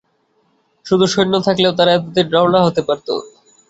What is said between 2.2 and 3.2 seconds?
রওনা হতে পারত।